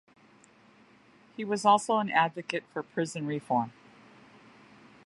[1.37, 3.71] He was also an advocate for prison reform.